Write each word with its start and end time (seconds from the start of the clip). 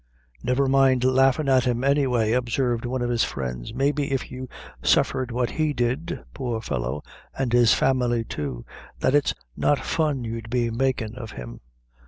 "Never 0.41 0.65
mind 0.65 1.03
laughin' 1.03 1.47
at 1.47 1.65
him, 1.65 1.83
anyway," 1.83 2.31
observed 2.31 2.85
one 2.85 3.03
of 3.03 3.11
his 3.11 3.23
friends; 3.23 3.71
"maybe 3.71 4.11
if 4.11 4.31
you 4.31 4.49
suffered 4.81 5.29
what 5.29 5.51
he 5.51 5.73
did, 5.73 6.23
poor 6.33 6.59
fellow, 6.59 7.03
an' 7.37 7.51
his 7.51 7.75
family 7.75 8.23
too, 8.23 8.65
that 9.01 9.13
it's 9.13 9.35
not 9.55 9.85
fun 9.85 10.23
you'd 10.23 10.49
be 10.49 10.71
makin' 10.71 11.13
of 11.15 11.33
him." 11.33 11.61